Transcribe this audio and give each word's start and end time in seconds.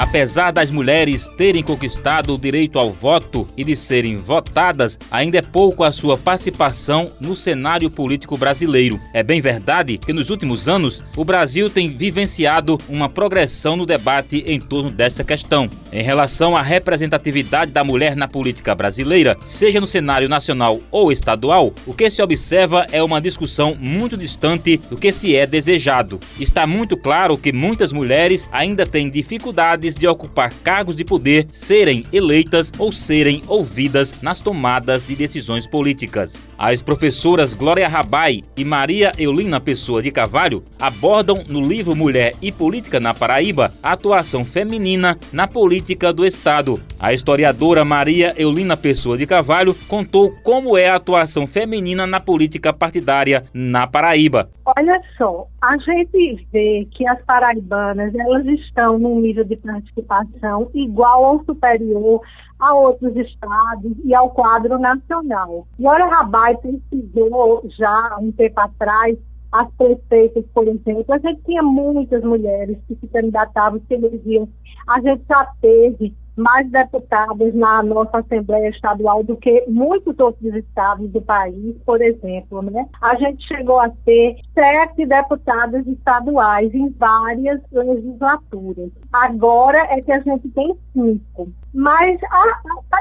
Apesar 0.00 0.50
das 0.50 0.70
mulheres 0.70 1.28
terem 1.36 1.62
conquistado 1.62 2.34
o 2.34 2.38
direito 2.38 2.78
ao 2.78 2.90
voto 2.90 3.46
e 3.54 3.62
de 3.62 3.76
serem 3.76 4.16
votadas, 4.16 4.98
ainda 5.10 5.36
é 5.36 5.42
pouco 5.42 5.84
a 5.84 5.92
sua 5.92 6.16
participação 6.16 7.10
no 7.20 7.36
cenário 7.36 7.90
político 7.90 8.34
brasileiro. 8.34 8.98
É 9.12 9.22
bem 9.22 9.42
verdade 9.42 9.98
que 9.98 10.14
nos 10.14 10.30
últimos 10.30 10.68
anos 10.68 11.04
o 11.14 11.22
Brasil 11.22 11.68
tem 11.68 11.90
vivenciado 11.90 12.78
uma 12.88 13.10
progressão 13.10 13.76
no 13.76 13.84
debate 13.84 14.42
em 14.46 14.58
torno 14.58 14.90
desta 14.90 15.22
questão. 15.22 15.68
Em 15.92 16.02
relação 16.02 16.56
à 16.56 16.62
representatividade 16.62 17.70
da 17.70 17.84
mulher 17.84 18.16
na 18.16 18.26
política 18.26 18.74
brasileira, 18.74 19.36
seja 19.44 19.82
no 19.82 19.86
cenário 19.86 20.30
nacional 20.30 20.80
ou 20.90 21.12
estadual, 21.12 21.74
o 21.84 21.92
que 21.92 22.08
se 22.08 22.22
observa 22.22 22.86
é 22.90 23.02
uma 23.02 23.20
discussão 23.20 23.76
muito 23.78 24.16
distante 24.16 24.78
do 24.88 24.96
que 24.96 25.12
se 25.12 25.36
é 25.36 25.46
desejado. 25.46 26.18
Está 26.38 26.66
muito 26.66 26.96
claro 26.96 27.36
que 27.36 27.52
muitas 27.52 27.92
mulheres 27.92 28.48
ainda 28.50 28.86
têm 28.86 29.10
dificuldades 29.10 29.89
de 29.94 30.06
ocupar 30.06 30.52
cargos 30.62 30.96
de 30.96 31.04
poder 31.04 31.46
serem 31.50 32.04
eleitas 32.12 32.70
ou 32.78 32.92
serem 32.92 33.42
ouvidas 33.46 34.14
nas 34.22 34.40
tomadas 34.40 35.02
de 35.02 35.14
decisões 35.14 35.66
políticas. 35.66 36.36
As 36.58 36.82
professoras 36.82 37.54
Glória 37.54 37.88
Rabai 37.88 38.42
e 38.56 38.64
Maria 38.64 39.12
Eulina 39.18 39.60
Pessoa 39.60 40.02
de 40.02 40.10
Carvalho 40.10 40.62
abordam 40.78 41.44
no 41.48 41.60
livro 41.60 41.94
Mulher 41.96 42.34
e 42.42 42.52
Política 42.52 43.00
na 43.00 43.14
Paraíba 43.14 43.72
a 43.82 43.92
atuação 43.92 44.44
feminina 44.44 45.18
na 45.32 45.46
política 45.46 46.12
do 46.12 46.26
Estado. 46.26 46.80
A 47.02 47.14
historiadora 47.14 47.82
Maria 47.82 48.34
Eulina 48.36 48.76
Pessoa 48.76 49.16
de 49.16 49.26
Carvalho 49.26 49.74
contou 49.88 50.34
como 50.44 50.76
é 50.76 50.90
a 50.90 50.96
atuação 50.96 51.46
feminina 51.46 52.06
na 52.06 52.20
política 52.20 52.74
partidária 52.74 53.46
na 53.54 53.86
Paraíba. 53.86 54.50
Olha 54.66 55.00
só, 55.16 55.46
a 55.62 55.78
gente 55.78 56.46
vê 56.52 56.86
que 56.90 57.08
as 57.08 57.18
paraibanas 57.22 58.14
elas 58.14 58.44
estão 58.44 58.98
num 58.98 59.18
nível 59.18 59.44
de 59.44 59.56
participação 59.56 60.70
igual 60.74 61.24
ou 61.24 61.44
superior 61.46 62.20
a 62.58 62.74
outros 62.74 63.16
estados 63.16 63.92
e 64.04 64.14
ao 64.14 64.28
quadro 64.28 64.78
nacional. 64.78 65.66
Glória 65.78 66.04
Rabai 66.04 66.54
pesquisou 66.58 67.66
já 67.78 68.18
um 68.20 68.30
tempo 68.30 68.60
atrás 68.60 69.16
as 69.50 69.66
prefeitas, 69.76 70.44
por 70.54 70.68
exemplo, 70.68 71.06
a 71.08 71.18
gente 71.18 71.40
tinha 71.46 71.62
muitas 71.62 72.22
mulheres 72.22 72.76
que 72.86 72.94
se 72.94 73.06
candidatavam, 73.08 73.80
se 73.88 73.94
elegiam. 73.94 74.46
A 74.86 75.00
gente 75.00 75.22
já 75.28 75.44
teve 75.60 76.14
mais 76.36 76.70
deputadas 76.70 77.54
na 77.54 77.82
nossa 77.82 78.18
Assembleia 78.18 78.68
Estadual 78.68 79.22
do 79.22 79.36
que 79.36 79.64
muitos 79.68 80.18
outros 80.18 80.54
estados 80.54 81.08
do 81.10 81.20
país, 81.20 81.76
por 81.84 82.00
exemplo. 82.00 82.62
Né? 82.62 82.86
A 83.00 83.16
gente 83.16 83.46
chegou 83.46 83.80
a 83.80 83.90
ter 84.04 84.36
sete 84.54 85.06
deputadas 85.06 85.86
estaduais 85.86 86.72
em 86.74 86.90
várias 86.90 87.60
legislaturas. 87.72 88.90
Agora 89.12 89.78
é 89.90 90.00
que 90.00 90.12
a 90.12 90.20
gente 90.20 90.48
tem 90.48 90.76
cinco. 90.92 91.52
Mas 91.72 92.18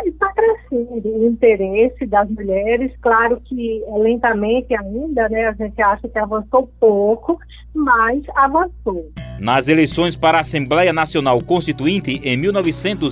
está 0.05 0.31
crescendo 0.33 1.09
o 1.09 1.25
interesse 1.25 2.05
das 2.05 2.29
mulheres, 2.29 2.91
claro 3.01 3.41
que 3.43 3.83
é 3.83 3.97
lentamente 3.97 4.75
ainda, 4.75 5.27
né? 5.29 5.47
A 5.47 5.53
gente 5.53 5.81
acha 5.81 6.07
que 6.07 6.19
avançou 6.19 6.69
pouco, 6.79 7.39
mas 7.73 8.21
avançou. 8.35 9.11
Nas 9.39 9.67
eleições 9.67 10.15
para 10.15 10.37
a 10.37 10.41
Assembleia 10.41 10.91
Nacional 10.91 11.41
Constituinte 11.41 12.21
em 12.23 12.37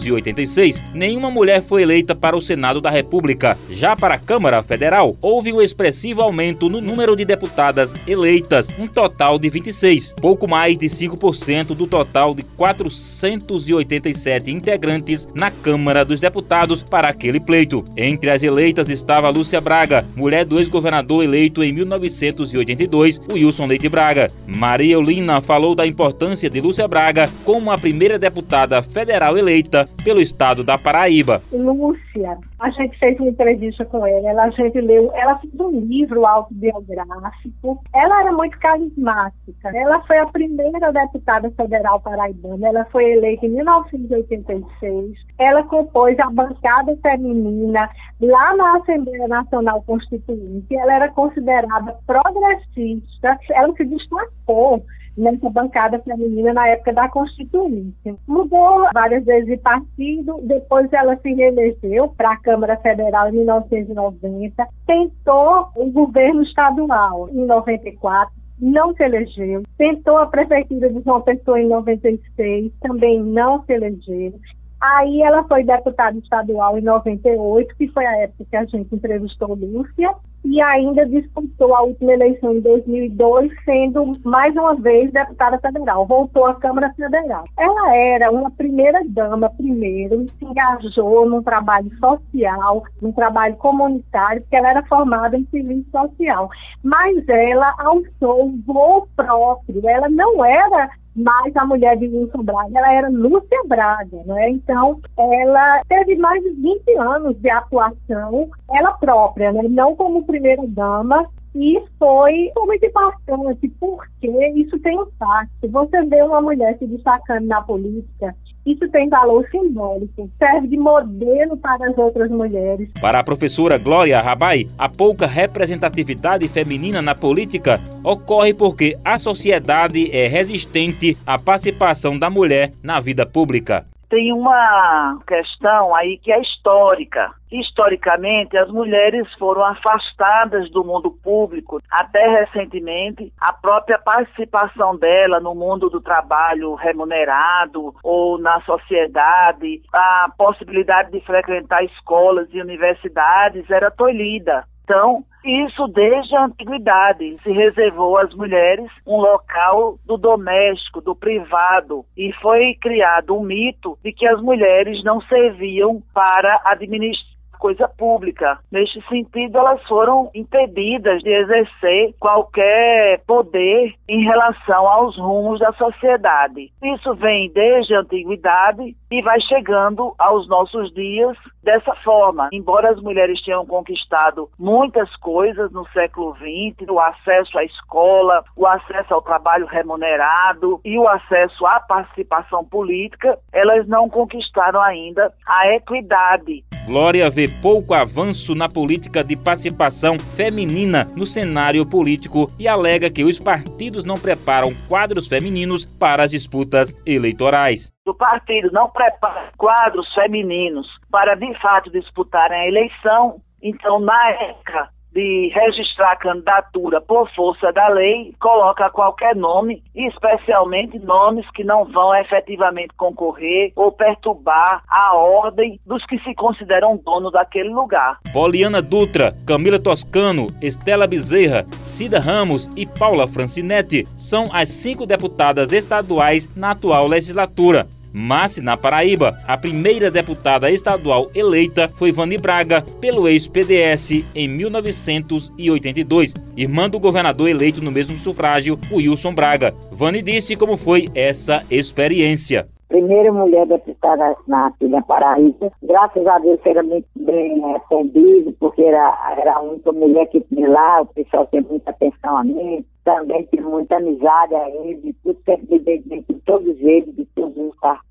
1986, 0.08 0.82
nenhuma 0.94 1.30
mulher 1.30 1.62
foi 1.62 1.84
eleita 1.84 2.16
para 2.16 2.38
o 2.38 2.42
Senado 2.42 2.82
da 2.82 2.90
República. 2.90 3.58
Já 3.70 3.96
para 3.96 4.16
a 4.16 4.20
Câmara 4.20 4.64
Federal, 4.64 5.16
houve 5.22 5.52
um 5.52 5.62
expressivo 5.62 6.22
aumento 6.22 6.70
no 6.70 6.82
número 6.82 7.16
de 7.16 7.26
deputadas 7.26 7.96
eleitas, 8.08 8.70
um 8.80 8.88
total 8.88 9.38
de 9.38 9.50
26, 9.50 10.14
pouco 10.22 10.48
mais 10.48 10.78
de 10.78 10.88
5% 10.88 11.76
do 11.76 11.88
total 11.88 12.34
de 12.34 12.44
487 12.44 14.52
integrantes 14.52 15.28
na 15.34 15.52
Câmara 15.52 16.06
dos 16.06 16.20
Deputados 16.20 16.82
para 16.82 17.10
aquele 17.10 17.40
pleito. 17.40 17.84
Entre 17.96 18.30
as 18.30 18.44
eleitas 18.44 18.90
estava 18.90 19.30
Lúcia 19.30 19.60
Braga, 19.60 20.06
mulher 20.16 20.46
do 20.46 20.60
ex-governador 20.60 21.24
eleito 21.24 21.64
em 21.64 21.74
1982, 21.74 23.22
Wilson 23.32 23.68
Leite 23.68 23.90
Braga. 23.90 24.28
Maria 24.46 24.94
Eulina 24.94 25.42
falou 25.42 25.76
da 25.76 25.86
importância 25.86 26.50
de 26.50 26.62
Lúcia 26.62 26.88
Braga 26.88 27.30
como 27.44 27.72
a 27.72 27.78
primeira 27.78 28.18
deputada 28.18 28.82
federal 28.82 29.38
eleita 29.38 29.90
pelo 30.08 30.22
estado 30.22 30.64
da 30.64 30.78
Paraíba. 30.78 31.42
Lúcia, 31.52 32.38
a 32.60 32.70
gente 32.70 32.98
fez 32.98 33.20
uma 33.20 33.28
entrevista 33.28 33.84
com 33.84 34.08
ela, 34.08 34.46
a 34.46 34.50
gente 34.52 34.80
leu, 34.80 35.12
ela 35.14 35.38
fez 35.38 35.54
um 35.60 35.82
livro 35.82 36.26
autobiográfico. 36.26 37.84
Ela 37.94 38.22
era 38.22 38.32
muito 38.32 38.58
carismática. 38.58 39.70
Ela 39.76 40.02
foi 40.04 40.18
a 40.20 40.26
primeira 40.28 40.94
deputada 40.94 41.52
federal 41.52 42.00
paraibana. 42.00 42.70
Ela 42.70 42.86
foi 42.90 43.12
eleita 43.12 43.48
em 43.48 43.50
1986. 43.50 45.18
Ela 45.38 45.64
compôs 45.64 46.18
a 46.20 46.30
bancada 46.30 46.98
feminina 47.02 47.90
lá 48.22 48.56
na 48.56 48.78
Assembleia 48.78 49.28
Nacional 49.28 49.84
Constituinte. 49.86 50.74
Ela 50.74 50.94
era 50.94 51.10
considerada 51.10 51.98
progressista. 52.08 53.38
Ela 53.52 53.74
se 53.76 53.84
destacou 53.84 54.86
nessa 55.18 55.50
bancada 55.50 56.00
feminina 56.00 56.54
na 56.54 56.68
época 56.68 56.94
da 56.94 57.10
Constituinte. 57.10 58.16
Mudou 58.28 58.88
várias 58.94 59.26
vezes 59.26 59.48
de 59.48 59.58
partido, 59.58 60.40
depois 60.44 60.88
ela 60.94 61.18
se 61.18 61.34
reelegeu 61.34 62.10
para 62.10 62.32
a 62.32 62.38
Câmara 62.38 62.78
Federal 62.78 63.30
em 63.30 63.38
1990, 63.38 64.68
tentou 64.86 65.70
o 65.76 65.92
governo 65.92 66.44
estadual 66.44 67.30
em 67.30 67.46
94, 67.46 68.32
não 68.60 68.94
se 68.96 69.04
elegeu. 69.04 69.64
Tentou 69.78 70.18
a 70.18 70.28
prefeitura 70.28 70.90
de 70.90 71.02
João 71.04 71.22
Pessoa 71.22 71.62
em 71.62 71.68
96, 71.68 72.72
também 72.82 73.22
não 73.22 73.64
se 73.64 73.74
elegeu. 73.74 74.34
Aí 74.80 75.22
ela 75.22 75.44
foi 75.44 75.64
deputada 75.64 76.18
estadual 76.18 76.78
em 76.78 76.82
98, 76.82 77.76
que 77.76 77.88
foi 77.88 78.06
a 78.06 78.18
época 78.18 78.46
que 78.50 78.56
a 78.56 78.66
gente 78.66 78.94
entrevistou 78.94 79.56
Lúcia, 79.56 80.16
e 80.46 80.62
ainda 80.62 81.06
disputou 81.06 81.76
a 81.76 81.82
última 81.82 82.14
eleição 82.14 82.54
em 82.54 82.62
2002, 82.62 83.52
sendo 83.66 84.14
mais 84.24 84.56
uma 84.56 84.76
vez 84.76 85.12
deputada 85.12 85.60
federal. 85.60 86.06
Voltou 86.06 86.46
à 86.46 86.56
Câmara 86.56 86.94
Federal. 86.94 87.44
Ela 87.58 87.96
era 87.96 88.32
uma 88.32 88.50
primeira 88.52 89.02
dama, 89.06 89.50
primeiro, 89.50 90.24
e 90.24 90.30
se 90.30 90.46
engajou 90.46 91.28
num 91.28 91.44
trabalho 91.44 91.92
social, 92.00 92.84
num 93.02 93.12
trabalho 93.12 93.56
comunitário, 93.58 94.42
porque 94.42 94.56
ela 94.56 94.70
era 94.70 94.86
formada 94.86 95.38
em 95.38 95.46
serviço 95.52 95.90
social. 95.92 96.50
Mas 96.82 97.28
ela 97.28 97.74
alçou 97.80 98.46
um 98.46 98.62
voo 98.66 99.08
próprio. 99.16 99.88
Ela 99.90 100.08
não 100.08 100.46
era 100.46 100.90
mas 101.18 101.56
a 101.56 101.66
mulher 101.66 101.98
de 101.98 102.08
Wilson 102.08 102.44
Braga, 102.44 102.78
ela 102.78 102.94
era 102.94 103.10
Lúcia 103.10 103.64
Braga, 103.66 104.22
né? 104.26 104.52
Então, 104.52 105.02
ela 105.18 105.84
teve 105.90 106.16
mais 106.16 106.44
de 106.44 106.52
20 106.52 106.96
anos 106.98 107.36
de 107.38 107.50
atuação, 107.50 108.50
ela 108.72 108.94
própria, 108.94 109.52
né? 109.52 109.64
Não 109.68 109.96
como 109.96 110.26
primeira 110.26 110.62
dama, 110.68 111.28
e 111.56 111.84
foi 111.98 112.52
muito 112.56 112.86
importante, 112.86 113.68
porque 113.80 114.28
isso 114.56 114.78
tem 114.80 114.96
impacto. 114.96 115.68
Você 115.70 116.06
vê 116.06 116.22
uma 116.22 116.40
mulher 116.40 116.78
se 116.78 116.86
destacando 116.86 117.48
na 117.48 117.64
política, 117.64 118.36
isso 118.68 118.88
tem 118.90 119.08
valor 119.08 119.48
simbólico, 119.50 120.30
serve 120.38 120.68
de 120.68 120.78
modelo 120.78 121.56
para 121.56 121.90
as 121.90 121.98
outras 121.98 122.30
mulheres. 122.30 122.90
Para 123.00 123.20
a 123.20 123.24
professora 123.24 123.78
Glória 123.78 124.20
Rabai, 124.20 124.68
a 124.78 124.90
pouca 124.90 125.26
representatividade 125.26 126.48
feminina 126.50 127.02
na 127.02 127.16
política 127.16 127.80
ocorre 128.04 128.54
porque 128.54 128.98
a 129.06 129.18
sociedade 129.18 130.12
é 130.12 130.28
resistente 130.28 131.18
à 131.26 131.40
participação 131.40 132.20
da 132.20 132.30
mulher 132.30 132.74
na 132.84 133.00
vida 133.00 133.26
pública 133.26 133.86
tem 134.10 134.32
uma 134.32 135.20
questão 135.28 135.94
aí 135.96 136.18
que 136.18 136.32
é 136.32 136.42
histórica. 136.42 137.32
Historicamente, 137.52 138.58
as 138.58 138.70
mulheres 138.70 139.28
foram 139.36 139.64
afastadas 139.64 140.70
do 140.72 140.84
mundo 140.84 141.12
público. 141.12 141.82
Até 141.90 142.28
recentemente, 142.40 143.32
a 143.40 143.54
própria 143.54 143.98
participação 143.98 144.98
dela 144.98 145.40
no 145.40 145.56
mundo 145.56 145.90
do 145.90 146.02
trabalho 146.02 146.76
remunerado 146.76 147.96
ou 148.04 148.38
na 148.38 148.62
sociedade, 148.62 149.82
a 149.94 150.30
possibilidade 150.38 151.12
de 151.12 151.22
frequentar 151.22 151.84
escolas 151.86 152.48
e 152.52 152.62
universidades 152.62 153.70
era 153.70 153.90
tolhida. 153.92 154.66
Então, 154.84 155.24
isso 155.48 155.88
desde 155.88 156.36
a 156.36 156.46
antiguidade. 156.46 157.38
Se 157.40 157.52
reservou 157.52 158.18
às 158.18 158.34
mulheres 158.34 158.90
um 159.06 159.18
local 159.18 159.98
do 160.06 160.18
doméstico, 160.18 161.02
do 161.02 161.16
privado, 161.16 162.06
e 162.16 162.32
foi 162.34 162.76
criado 162.76 163.36
um 163.36 163.44
mito 163.44 163.98
de 164.04 164.12
que 164.12 164.28
as 164.28 164.42
mulheres 164.42 165.04
não 165.04 165.22
serviam 165.22 166.02
para 166.14 166.62
administrar 166.66 167.27
coisa 167.58 167.88
pública. 167.88 168.60
Neste 168.72 169.02
sentido, 169.08 169.58
elas 169.58 169.82
foram 169.88 170.30
impedidas 170.34 171.22
de 171.22 171.30
exercer 171.30 172.14
qualquer 172.20 173.22
poder 173.26 173.94
em 174.08 174.24
relação 174.24 174.88
aos 174.88 175.18
rumos 175.18 175.60
da 175.60 175.72
sociedade. 175.74 176.72
Isso 176.84 177.16
vem 177.16 177.52
desde 177.52 177.96
a 177.96 178.02
antiguidade 178.02 178.96
e 179.10 179.22
vai 179.22 179.40
chegando 179.42 180.14
aos 180.18 180.48
nossos 180.48 180.94
dias 180.94 181.38
dessa 181.64 181.94
forma. 181.96 182.50
Embora 182.52 182.92
as 182.92 183.02
mulheres 183.02 183.42
tenham 183.44 183.66
conquistado 183.66 184.50
muitas 184.58 185.14
coisas 185.18 185.72
no 185.72 185.88
século 185.90 186.36
XX, 186.36 186.90
o 186.90 187.00
acesso 187.00 187.58
à 187.58 187.64
escola, 187.64 188.44
o 188.56 188.66
acesso 188.66 189.14
ao 189.14 189.22
trabalho 189.22 189.66
remunerado 189.66 190.80
e 190.84 190.98
o 190.98 191.08
acesso 191.08 191.66
à 191.66 191.80
participação 191.80 192.64
política, 192.64 193.38
elas 193.52 193.88
não 193.88 194.10
conquistaram 194.10 194.82
ainda 194.82 195.34
a 195.46 195.74
equidade 195.74 196.64
Glória 196.88 197.30
pouco 197.62 197.94
avanço 197.94 198.54
na 198.56 198.68
política 198.70 199.24
de 199.24 199.36
participação 199.36 200.18
feminina 200.20 201.06
no 201.18 201.26
cenário 201.26 201.86
político 201.86 202.52
e 202.60 202.68
alega 202.68 203.10
que 203.10 203.24
os 203.24 203.40
partidos 203.40 204.04
não 204.04 204.18
preparam 204.18 204.74
quadros 204.88 205.28
femininos 205.28 205.86
para 205.86 206.24
as 206.24 206.32
disputas 206.32 206.96
eleitorais. 207.06 207.92
O 208.06 208.14
partido 208.14 208.70
não 208.72 208.90
prepara 208.90 209.52
quadros 209.58 210.14
femininos 210.14 210.88
para 211.12 211.36
de 211.36 211.54
fato 211.60 211.92
disputarem 211.92 212.58
a 212.58 212.68
eleição, 212.68 213.42
então 213.62 214.00
na 214.00 214.30
época 214.32 214.90
de 215.18 215.52
registrar 215.52 216.16
candidatura 216.18 217.02
por 217.02 217.28
força 217.34 217.74
da 217.74 217.88
lei, 217.88 218.36
coloca 218.40 218.88
qualquer 218.92 219.36
nome, 219.36 219.82
especialmente 219.96 221.00
nomes 221.00 221.50
que 221.56 221.64
não 221.64 221.86
vão 221.86 222.14
efetivamente 222.14 222.94
concorrer 222.96 223.72
ou 223.76 223.92
perturbar 223.92 224.84
a 224.88 225.16
ordem 225.16 225.80
dos 225.88 226.06
que 226.06 226.20
se 226.20 226.36
consideram 226.36 227.02
dono 227.04 227.32
daquele 227.32 227.70
lugar. 227.70 228.20
Poliana 228.32 228.80
Dutra, 228.80 229.34
Camila 229.48 229.80
Toscano, 229.80 230.46
Estela 230.62 231.08
Bezerra, 231.08 231.66
Cida 231.82 232.20
Ramos 232.20 232.70
e 232.78 232.86
Paula 232.86 233.28
Francinetti 233.28 234.08
são 234.16 234.52
as 234.54 234.70
cinco 234.70 235.08
deputadas 235.08 235.72
estaduais 235.72 236.56
na 236.56 236.72
atual 236.72 237.08
legislatura. 237.08 237.88
Mas, 238.18 238.58
na 238.58 238.76
Paraíba, 238.76 239.38
a 239.48 239.56
primeira 239.56 240.10
deputada 240.10 240.72
estadual 240.72 241.28
eleita 241.36 241.88
foi 241.88 242.12
Vani 242.12 242.38
Braga, 242.38 242.82
pelo 243.00 243.28
ex-PDS, 243.28 244.26
em 244.34 244.48
1982, 244.48 246.34
irmã 246.58 246.90
do 246.90 247.00
governador 247.00 247.48
eleito 247.48 247.84
no 247.84 247.92
mesmo 247.92 248.18
sufrágio, 248.18 248.80
Wilson 248.92 249.34
Braga. 249.34 249.72
Vani 249.92 250.24
disse 250.24 250.56
como 250.56 250.78
foi 250.78 251.08
essa 251.14 251.64
experiência 251.70 252.68
primeira 252.88 253.32
mulher 253.32 253.68
deputada 253.68 254.36
na, 254.48 254.74
na 254.82 255.02
Paraíba. 255.02 255.72
Graças 255.84 256.26
a 256.26 256.40
Deus 256.40 256.60
era 256.66 256.82
muito 256.82 257.08
bem 257.16 257.76
atendido, 257.76 258.54
porque 258.60 258.82
era, 258.82 259.36
era 259.38 259.56
a 259.56 259.62
única 259.62 259.92
mulher 259.92 260.26
que 260.28 260.42
tinha 260.42 260.70
lá, 260.70 261.02
o 261.02 261.06
pessoal 261.08 261.46
tinha 261.48 261.62
muita 261.62 261.92
atenção 261.92 262.38
a 262.38 262.44
mim, 262.44 262.86
também 263.04 263.44
tive 263.52 263.64
muita 263.64 263.98
amizade 263.98 264.56
a 264.56 264.70
ele, 264.70 265.16
tudo 265.24 265.40
sempre 265.46 265.68
me 265.70 265.80
dei 265.80 266.02
bem 266.06 266.22
com 266.24 266.40
todos 266.46 266.80
eles, 266.82 267.16
de 267.16 267.26
todos 267.36 267.58
os, 267.58 267.68
os 267.68 267.76
partidos. 267.80 268.07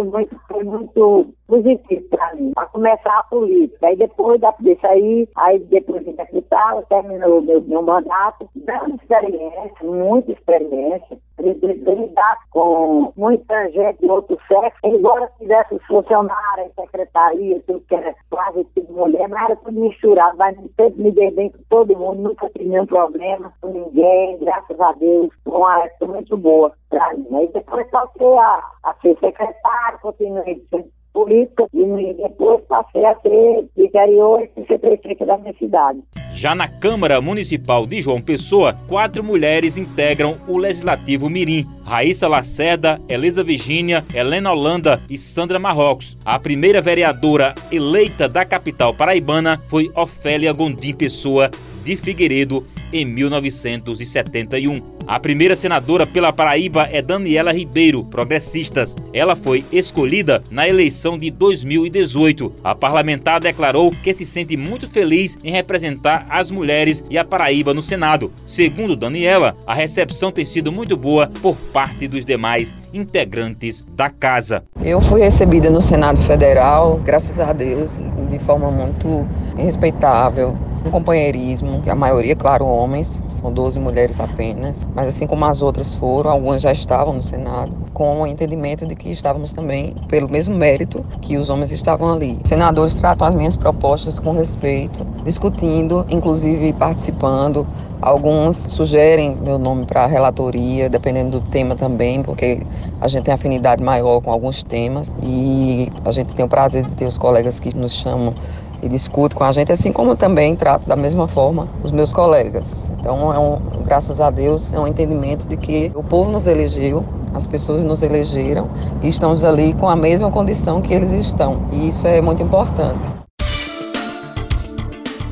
Foi 0.00 0.08
muito, 0.08 0.40
foi 0.48 0.64
muito 0.64 1.34
positivo 1.46 2.08
para 2.08 2.34
mim, 2.34 2.52
para 2.54 2.64
começar 2.68 3.18
a 3.18 3.22
política. 3.24 3.86
Aí 3.86 3.96
depois 3.96 4.40
disso 4.60 4.86
aí, 4.86 5.28
aí 5.36 5.58
depois 5.58 6.02
de 6.06 6.12
deputado, 6.12 6.86
terminou 6.88 7.42
meu, 7.42 7.60
meu 7.60 7.82
mandato, 7.82 8.48
dando 8.54 8.94
experiência, 8.94 9.74
muita 9.82 10.32
experiência, 10.32 11.18
lidar 11.38 12.38
com 12.50 13.12
muita 13.14 13.70
gente 13.72 14.00
de 14.00 14.10
outro 14.10 14.38
sexo, 14.48 14.78
embora 14.84 15.30
tivesse 15.38 15.78
funcionários, 15.80 16.72
secretaria, 16.74 17.62
tudo 17.66 17.80
que 17.80 17.94
era 17.94 18.14
quase 18.30 18.64
tudo 18.74 18.94
mulher, 18.94 19.28
mas 19.28 19.50
era 19.50 19.56
tudo 19.56 19.78
misturado, 19.78 20.38
mas 20.38 20.56
sempre 20.76 21.02
me 21.02 21.12
dei 21.12 21.30
bem 21.30 21.50
com 21.50 21.58
todo 21.68 21.98
mundo, 21.98 22.22
nunca 22.22 22.48
tive 22.56 22.70
nenhum 22.70 22.86
problema 22.86 23.52
com 23.60 23.68
ninguém, 23.68 24.38
graças 24.38 24.80
a 24.80 24.92
Deus, 24.92 25.28
uma 25.44 25.84
época 25.84 26.06
muito 26.06 26.36
boa 26.38 26.72
mim. 27.16 27.36
Aí 27.36 27.50
depois 27.52 27.86
passei 27.90 28.38
a, 28.38 28.62
a 28.84 28.94
ser 29.02 29.16
secretário, 29.20 29.98
continuei 30.00 30.62
sendo 30.70 30.90
política 31.12 31.66
e 31.74 32.14
depois 32.14 32.60
passei 32.68 33.04
a 33.04 33.18
ser 33.20 33.68
interior 33.76 34.48
e 34.56 34.66
ser 34.66 34.78
prefeito 34.78 35.26
da 35.26 35.36
minha 35.38 35.54
cidade. 35.58 36.00
Já 36.32 36.54
na 36.54 36.68
Câmara 36.68 37.20
Municipal 37.20 37.86
de 37.86 38.00
João 38.00 38.22
Pessoa, 38.22 38.74
quatro 38.88 39.22
mulheres 39.22 39.76
integram 39.76 40.36
o 40.46 40.56
Legislativo 40.56 41.28
Mirim. 41.28 41.64
Raíssa 41.84 42.28
Lacerda, 42.28 43.00
Elisa 43.08 43.42
Virgínia, 43.42 44.04
Helena 44.14 44.52
Holanda 44.52 45.02
e 45.10 45.18
Sandra 45.18 45.58
Marrocos. 45.58 46.16
A 46.24 46.38
primeira 46.38 46.80
vereadora 46.80 47.54
eleita 47.70 48.28
da 48.28 48.44
capital 48.44 48.94
paraibana 48.94 49.58
foi 49.68 49.90
Ofélia 49.94 50.52
Gondim 50.52 50.94
Pessoa, 50.94 51.50
de 51.84 51.96
Figueiredo, 51.96 52.64
em 52.92 53.04
1971. 53.04 54.99
A 55.10 55.18
primeira 55.18 55.56
senadora 55.56 56.06
pela 56.06 56.32
Paraíba 56.32 56.88
é 56.88 57.02
Daniela 57.02 57.52
Ribeiro, 57.52 58.04
progressistas. 58.04 58.94
Ela 59.12 59.34
foi 59.34 59.64
escolhida 59.72 60.40
na 60.52 60.68
eleição 60.68 61.18
de 61.18 61.32
2018. 61.32 62.52
A 62.62 62.76
parlamentar 62.76 63.40
declarou 63.40 63.90
que 63.90 64.14
se 64.14 64.24
sente 64.24 64.56
muito 64.56 64.88
feliz 64.88 65.36
em 65.42 65.50
representar 65.50 66.24
as 66.30 66.52
mulheres 66.52 67.04
e 67.10 67.18
a 67.18 67.24
Paraíba 67.24 67.74
no 67.74 67.82
Senado. 67.82 68.30
Segundo 68.46 68.94
Daniela, 68.94 69.56
a 69.66 69.74
recepção 69.74 70.30
tem 70.30 70.46
sido 70.46 70.70
muito 70.70 70.96
boa 70.96 71.28
por 71.42 71.56
parte 71.56 72.06
dos 72.06 72.24
demais 72.24 72.72
integrantes 72.94 73.84
da 73.96 74.10
casa. 74.10 74.62
Eu 74.80 75.00
fui 75.00 75.22
recebida 75.22 75.68
no 75.70 75.80
Senado 75.80 76.20
Federal, 76.20 77.00
graças 77.04 77.40
a 77.40 77.52
Deus, 77.52 77.98
de 78.28 78.38
forma 78.38 78.70
muito 78.70 79.28
respeitável 79.56 80.56
um 80.84 80.90
companheirismo, 80.90 81.82
a 81.86 81.94
maioria, 81.94 82.34
claro, 82.34 82.66
homens, 82.66 83.20
são 83.28 83.52
12 83.52 83.78
mulheres 83.78 84.18
apenas, 84.18 84.86
mas 84.94 85.08
assim 85.08 85.26
como 85.26 85.44
as 85.44 85.60
outras 85.60 85.94
foram, 85.94 86.30
algumas 86.30 86.62
já 86.62 86.72
estavam 86.72 87.12
no 87.12 87.22
Senado, 87.22 87.76
com 87.92 88.22
o 88.22 88.26
entendimento 88.26 88.86
de 88.86 88.94
que 88.94 89.10
estávamos 89.10 89.52
também 89.52 89.94
pelo 90.08 90.30
mesmo 90.30 90.56
mérito 90.56 91.04
que 91.20 91.36
os 91.36 91.50
homens 91.50 91.70
estavam 91.70 92.12
ali. 92.12 92.38
Os 92.42 92.48
senadores 92.48 92.96
tratam 92.96 93.26
as 93.26 93.34
minhas 93.34 93.56
propostas 93.56 94.18
com 94.18 94.32
respeito, 94.32 95.06
discutindo, 95.24 96.06
inclusive 96.08 96.72
participando. 96.72 97.66
Alguns 98.00 98.56
sugerem 98.56 99.36
meu 99.36 99.58
nome 99.58 99.84
para 99.84 100.04
a 100.04 100.06
relatoria, 100.06 100.88
dependendo 100.88 101.38
do 101.38 101.46
tema 101.46 101.76
também, 101.76 102.22
porque 102.22 102.66
a 102.98 103.06
gente 103.06 103.24
tem 103.24 103.34
afinidade 103.34 103.82
maior 103.82 104.22
com 104.22 104.30
alguns 104.30 104.62
temas 104.62 105.08
e 105.22 105.88
a 106.02 106.10
gente 106.10 106.34
tem 106.34 106.42
o 106.42 106.48
prazer 106.48 106.84
de 106.84 106.94
ter 106.94 107.06
os 107.06 107.18
colegas 107.18 107.60
que 107.60 107.76
nos 107.76 107.92
chamam 107.92 108.34
e 108.82 108.88
discute 108.88 109.34
com 109.34 109.44
a 109.44 109.52
gente, 109.52 109.72
assim 109.72 109.92
como 109.92 110.14
também 110.16 110.56
trato 110.56 110.88
da 110.88 110.96
mesma 110.96 111.28
forma 111.28 111.68
os 111.82 111.90
meus 111.90 112.12
colegas. 112.12 112.90
Então, 112.98 113.32
é 113.32 113.38
um, 113.38 113.58
graças 113.84 114.20
a 114.20 114.30
Deus, 114.30 114.72
é 114.72 114.78
um 114.78 114.86
entendimento 114.86 115.46
de 115.46 115.56
que 115.56 115.90
o 115.94 116.02
povo 116.02 116.30
nos 116.30 116.46
elegeu, 116.46 117.04
as 117.34 117.46
pessoas 117.46 117.84
nos 117.84 118.02
elegeram 118.02 118.68
e 119.02 119.08
estamos 119.08 119.44
ali 119.44 119.74
com 119.74 119.88
a 119.88 119.96
mesma 119.96 120.30
condição 120.30 120.80
que 120.80 120.92
eles 120.92 121.10
estão. 121.10 121.62
E 121.72 121.88
isso 121.88 122.06
é 122.06 122.20
muito 122.20 122.42
importante. 122.42 123.20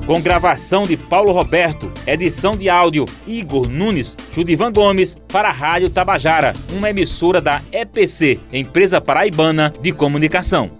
Com 0.09 0.23
gravação 0.23 0.85
de 0.85 0.97
Paulo 0.97 1.33
Roberto, 1.33 1.93
edição 2.07 2.57
de 2.57 2.71
áudio 2.71 3.05
Igor 3.27 3.69
Nunes, 3.69 4.17
Judivan 4.33 4.73
Gomes, 4.73 5.19
para 5.31 5.51
a 5.51 5.53
Rádio 5.53 5.91
Tabajara, 5.91 6.55
uma 6.73 6.89
emissora 6.89 7.43
da 7.43 7.61
EPC, 7.71 8.41
Empresa 8.51 9.03
Paraibana 9.03 9.71
de 9.83 9.93
Comunicação. 9.93 10.78